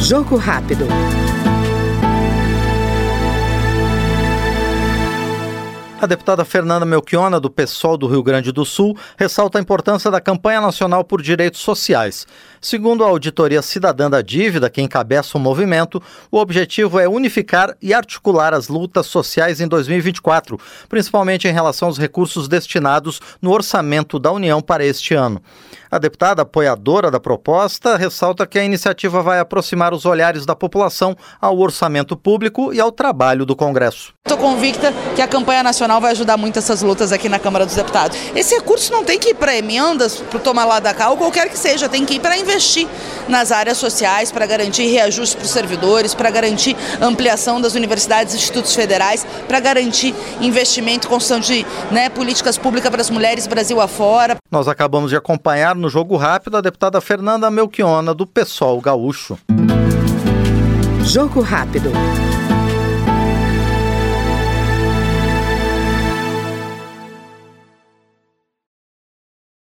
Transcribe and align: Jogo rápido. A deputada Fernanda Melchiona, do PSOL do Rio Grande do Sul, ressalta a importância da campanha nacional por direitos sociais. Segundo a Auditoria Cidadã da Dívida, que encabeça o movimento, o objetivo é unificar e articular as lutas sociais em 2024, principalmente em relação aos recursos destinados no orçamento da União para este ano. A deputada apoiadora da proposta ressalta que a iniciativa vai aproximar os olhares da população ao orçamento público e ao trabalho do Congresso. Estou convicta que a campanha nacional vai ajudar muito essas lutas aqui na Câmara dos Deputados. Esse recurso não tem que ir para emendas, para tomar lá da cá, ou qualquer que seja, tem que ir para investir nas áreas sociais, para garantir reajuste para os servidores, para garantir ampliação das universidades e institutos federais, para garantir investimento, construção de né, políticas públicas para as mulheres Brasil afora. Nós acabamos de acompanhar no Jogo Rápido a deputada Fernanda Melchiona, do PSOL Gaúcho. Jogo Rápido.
Jogo 0.00 0.36
rápido. 0.38 0.86
A 5.98 6.04
deputada 6.04 6.44
Fernanda 6.44 6.84
Melchiona, 6.84 7.40
do 7.40 7.48
PSOL 7.48 7.96
do 7.96 8.06
Rio 8.06 8.22
Grande 8.22 8.52
do 8.52 8.66
Sul, 8.66 8.94
ressalta 9.16 9.58
a 9.58 9.62
importância 9.62 10.10
da 10.10 10.20
campanha 10.20 10.60
nacional 10.60 11.02
por 11.02 11.22
direitos 11.22 11.60
sociais. 11.60 12.26
Segundo 12.60 13.02
a 13.02 13.08
Auditoria 13.08 13.62
Cidadã 13.62 14.10
da 14.10 14.20
Dívida, 14.20 14.68
que 14.68 14.82
encabeça 14.82 15.38
o 15.38 15.40
movimento, 15.40 16.02
o 16.30 16.36
objetivo 16.36 17.00
é 17.00 17.08
unificar 17.08 17.74
e 17.80 17.94
articular 17.94 18.52
as 18.52 18.68
lutas 18.68 19.06
sociais 19.06 19.58
em 19.58 19.66
2024, 19.66 20.60
principalmente 20.86 21.48
em 21.48 21.52
relação 21.52 21.88
aos 21.88 21.96
recursos 21.96 22.46
destinados 22.46 23.18
no 23.40 23.50
orçamento 23.50 24.18
da 24.18 24.30
União 24.30 24.60
para 24.60 24.84
este 24.84 25.14
ano. 25.14 25.40
A 25.90 25.98
deputada 25.98 26.42
apoiadora 26.42 27.10
da 27.10 27.20
proposta 27.20 27.96
ressalta 27.96 28.46
que 28.46 28.58
a 28.58 28.64
iniciativa 28.64 29.22
vai 29.22 29.38
aproximar 29.38 29.94
os 29.94 30.04
olhares 30.04 30.44
da 30.44 30.54
população 30.54 31.16
ao 31.40 31.56
orçamento 31.58 32.16
público 32.16 32.72
e 32.74 32.80
ao 32.80 32.92
trabalho 32.92 33.46
do 33.46 33.54
Congresso. 33.54 34.12
Estou 34.26 34.38
convicta 34.38 34.92
que 35.14 35.22
a 35.22 35.28
campanha 35.28 35.62
nacional 35.62 35.85
vai 36.00 36.12
ajudar 36.12 36.36
muito 36.36 36.58
essas 36.58 36.82
lutas 36.82 37.12
aqui 37.12 37.28
na 37.28 37.38
Câmara 37.38 37.64
dos 37.64 37.74
Deputados. 37.74 38.16
Esse 38.34 38.54
recurso 38.54 38.92
não 38.92 39.04
tem 39.04 39.18
que 39.18 39.30
ir 39.30 39.34
para 39.34 39.56
emendas, 39.56 40.16
para 40.16 40.40
tomar 40.40 40.64
lá 40.64 40.80
da 40.80 40.92
cá, 40.92 41.10
ou 41.10 41.16
qualquer 41.16 41.48
que 41.48 41.58
seja, 41.58 41.88
tem 41.88 42.04
que 42.04 42.14
ir 42.14 42.20
para 42.20 42.36
investir 42.36 42.86
nas 43.28 43.52
áreas 43.52 43.78
sociais, 43.78 44.30
para 44.30 44.46
garantir 44.46 44.86
reajuste 44.86 45.36
para 45.36 45.44
os 45.44 45.50
servidores, 45.50 46.14
para 46.14 46.30
garantir 46.30 46.76
ampliação 47.00 47.60
das 47.60 47.74
universidades 47.74 48.34
e 48.34 48.36
institutos 48.36 48.74
federais, 48.74 49.26
para 49.46 49.60
garantir 49.60 50.14
investimento, 50.40 51.08
construção 51.08 51.40
de 51.40 51.66
né, 51.90 52.08
políticas 52.08 52.58
públicas 52.58 52.90
para 52.90 53.00
as 53.00 53.10
mulheres 53.10 53.46
Brasil 53.46 53.80
afora. 53.80 54.36
Nós 54.50 54.68
acabamos 54.68 55.10
de 55.10 55.16
acompanhar 55.16 55.74
no 55.74 55.88
Jogo 55.88 56.16
Rápido 56.16 56.56
a 56.56 56.60
deputada 56.60 57.00
Fernanda 57.00 57.50
Melchiona, 57.50 58.14
do 58.14 58.26
PSOL 58.26 58.80
Gaúcho. 58.80 59.38
Jogo 61.04 61.40
Rápido. 61.40 61.92